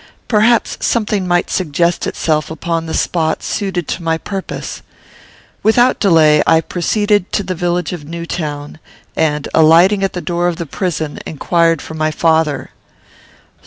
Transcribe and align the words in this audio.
Perhaps 0.27 0.79
something 0.81 1.27
might 1.27 1.51
suggest 1.51 2.07
itself, 2.07 2.49
upon 2.49 2.87
the 2.87 2.93
spot, 2.95 3.43
suited 3.43 3.87
to 3.87 4.01
my 4.01 4.17
purpose. 4.17 4.81
Without 5.61 5.99
delay 5.99 6.41
I 6.47 6.59
proceeded 6.59 7.31
to 7.33 7.43
the 7.43 7.53
village 7.53 7.93
of 7.93 8.03
Newtown, 8.05 8.79
and, 9.15 9.47
alighting 9.53 10.03
at 10.03 10.13
the 10.13 10.19
door 10.21 10.47
of 10.47 10.55
the 10.55 10.65
prison, 10.65 11.19
inquired 11.27 11.83
for 11.83 11.93
my 11.93 12.09
father. 12.09 12.71